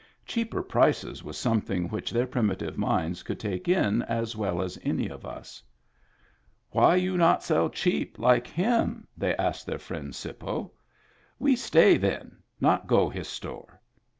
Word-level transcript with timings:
Cheaper 0.25 0.63
prices 0.63 1.23
was 1.23 1.37
something 1.37 1.87
which 1.89 2.09
their 2.09 2.25
primitive 2.25 2.75
minds 2.75 3.21
could 3.21 3.39
take 3.39 3.67
in 3.69 4.01
as 4.01 4.35
well 4.35 4.59
as 4.63 4.79
any 4.81 5.07
of 5.07 5.27
us. 5.27 5.61
"Why 6.71 6.95
you 6.95 7.17
not 7.17 7.43
sell 7.43 7.69
cheap 7.69 8.17
like 8.17 8.47
him?" 8.47 9.07
they 9.15 9.35
asked 9.35 9.67
their 9.67 9.77
friend 9.77 10.11
"Sippo." 10.15 10.71
"We 11.37 11.55
stay 11.55 11.97
then. 11.97 12.37
Not 12.59 12.87
go 12.87 13.09
his 13.09 13.27
store." 13.27 13.79